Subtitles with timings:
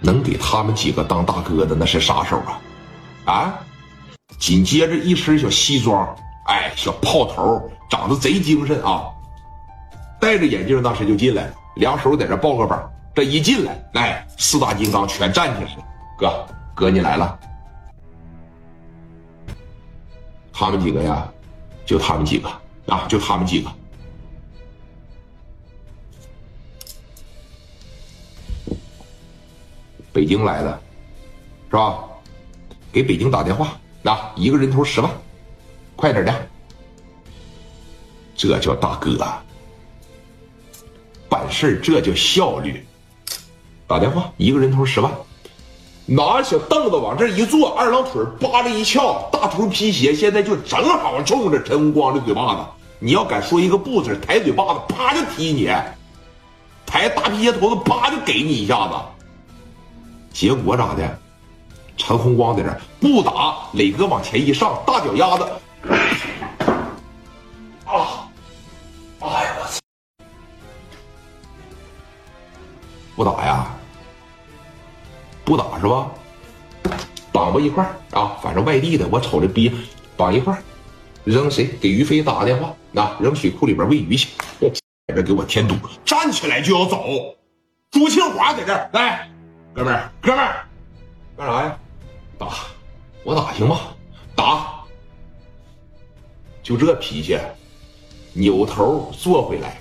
[0.00, 2.60] 能给他们几个当大哥的那是啥手啊？
[3.24, 3.54] 啊！
[4.38, 9.04] 紧接着一身小西装，哎，小炮头，长得贼精神啊！
[10.20, 12.90] 戴着眼镜，当时就进来，两手在这抱个膀。
[13.14, 15.84] 这一进来，哎，四大金刚全站起来了。
[16.18, 17.38] 哥，哥你来了。
[20.52, 21.28] 他们几个呀，
[21.84, 22.48] 就他们几个
[22.86, 23.70] 啊，就他们几个。
[30.12, 30.80] 北京来的，
[31.70, 31.98] 是吧？
[32.92, 33.68] 给北京打电话，
[34.04, 35.10] 啊，一个人头十万，
[35.96, 36.48] 快点的。
[38.36, 39.16] 这叫大哥，
[41.28, 42.86] 办事这叫效率。
[43.86, 45.10] 打电话，一个人头十万，
[46.04, 52.60] 拿小凳子往这一坐，二郎腿扒着一翘，大头皮鞋，现在就正好冲着陈红光的嘴巴子。
[52.98, 55.68] 你要敢说一个不字，抬嘴巴子，啪就踢你；
[56.84, 58.94] 抬大皮鞋头子，啪就给你一下子。
[60.32, 61.18] 结果咋的？
[61.94, 65.44] 陈红光在这不打，磊哥往前一上，大脚丫子，
[67.84, 68.26] 啊！
[69.20, 69.80] 哎呀我操！
[73.14, 73.66] 不打呀？
[75.44, 76.10] 不打是吧？
[77.30, 78.38] 绑吧一块啊！
[78.42, 79.70] 反正外地的，我瞅着逼
[80.16, 80.60] 绑一块
[81.24, 81.66] 扔谁？
[81.80, 84.30] 给于飞打个电话，那扔水库里边喂鱼去。
[85.06, 85.74] 在 这给我添堵，
[86.06, 87.04] 站起来就要走。
[87.90, 89.28] 朱庆华在这儿来。
[89.74, 90.66] 哥们儿，哥们儿，
[91.36, 91.78] 干啥呀？
[92.38, 92.48] 打，
[93.24, 93.80] 我打行吗？
[94.36, 94.84] 打，
[96.62, 97.38] 就这脾气，
[98.34, 99.80] 扭头坐回来，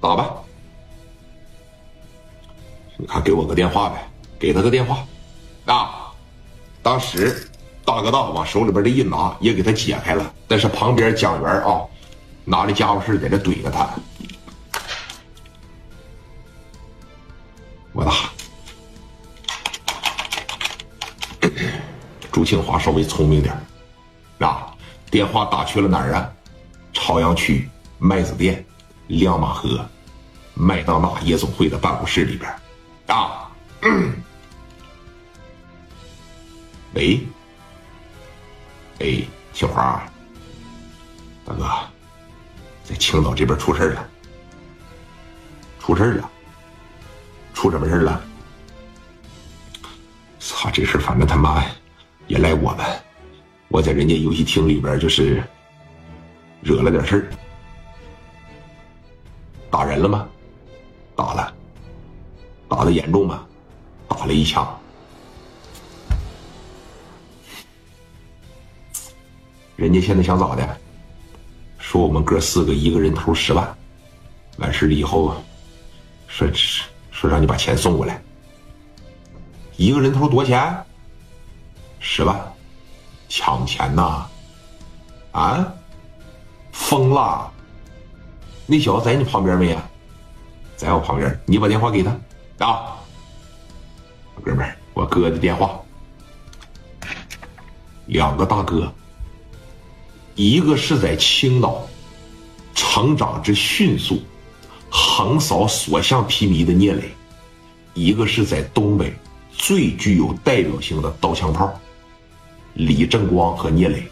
[0.00, 0.36] 打吧。
[2.96, 5.04] 你看，给我个电话呗，给他个电话。
[5.66, 6.14] 啊，
[6.82, 7.46] 当时
[7.84, 10.32] 大哥大往手里边这一拿，也给他解开了。
[10.48, 11.84] 但是旁边蒋元啊，
[12.46, 13.86] 拿着家伙事在这怼着他。
[17.96, 18.12] 我打，
[22.30, 23.58] 朱庆华稍微聪明点
[24.38, 24.76] 啊，
[25.10, 26.30] 电话打去了哪儿啊？
[26.92, 27.66] 朝阳区
[27.98, 28.62] 麦子店
[29.06, 29.82] 亮马河
[30.52, 32.54] 麦当娜夜总会的办公室里边
[33.06, 33.50] 啊。
[36.92, 37.26] 喂，
[38.98, 40.06] 哎，庆华，
[41.46, 41.66] 大哥，
[42.84, 44.06] 在青岛这边出事了，
[45.80, 46.30] 出事了。
[47.56, 48.22] 出什么事了？
[50.38, 51.64] 操，这事反正他妈
[52.26, 52.84] 也赖我们。
[53.68, 55.42] 我在人家游戏厅里边就是
[56.60, 57.30] 惹了点事儿，
[59.70, 60.28] 打人了吗？
[61.16, 61.54] 打了，
[62.68, 63.46] 打的严重吗？
[64.06, 64.78] 打了一枪。
[69.76, 70.78] 人家现在想咋的？
[71.78, 73.76] 说我们哥四个一个人头十万，
[74.58, 75.34] 完事了以后
[76.28, 76.82] 说是。
[77.18, 78.20] 说让你把钱送过来，
[79.78, 80.84] 一个人头多少钱？
[81.98, 82.38] 十万，
[83.26, 84.26] 抢钱呐！
[85.32, 85.72] 啊，
[86.72, 87.50] 疯了！
[88.66, 89.82] 那小子在你旁边没呀？
[90.76, 92.10] 在我旁边，你把电话给他
[92.66, 92.98] 啊，
[94.44, 95.80] 哥们儿，我哥的电话，
[98.04, 98.92] 两个大哥，
[100.34, 101.88] 一个是在青岛，
[102.74, 104.20] 成长之迅速。
[104.98, 107.02] 横扫所向披靡的聂磊，
[107.92, 109.14] 一个是在东北
[109.52, 111.70] 最具有代表性的刀枪炮，
[112.72, 114.02] 李正光和聂磊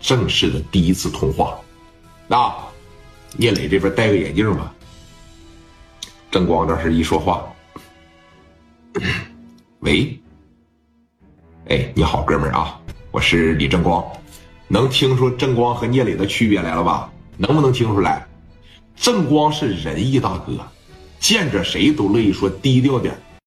[0.00, 1.54] 正式的第一次通话。
[2.26, 2.50] 那
[3.36, 4.72] 聂磊这边戴个眼镜吧，
[6.30, 7.44] 正光这是一说话，
[9.80, 10.18] 喂，
[11.68, 12.80] 哎，你好，哥们儿啊，
[13.10, 14.02] 我是李正光，
[14.68, 17.12] 能听出正光和聂磊的区别来了吧？
[17.36, 18.26] 能不能听出来？
[18.96, 20.58] 正光是仁义大哥，
[21.20, 23.14] 见着谁都乐意说低调点